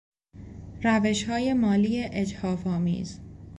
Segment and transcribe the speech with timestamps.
[0.83, 3.19] روشهای مالی اجحافآمیز